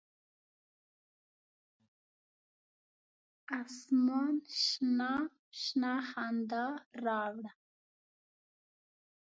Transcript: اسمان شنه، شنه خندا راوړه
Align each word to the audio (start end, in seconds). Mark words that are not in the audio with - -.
اسمان 3.61 4.35
شنه، 4.67 5.11
شنه 5.61 5.93
خندا 6.09 6.65
راوړه 7.05 7.51